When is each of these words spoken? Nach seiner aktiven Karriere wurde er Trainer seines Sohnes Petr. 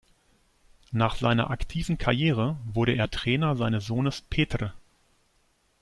Nach 0.91 1.13
seiner 1.15 1.51
aktiven 1.51 1.99
Karriere 1.99 2.57
wurde 2.73 2.93
er 2.93 3.11
Trainer 3.11 3.55
seines 3.55 3.85
Sohnes 3.85 4.21
Petr. 4.27 4.73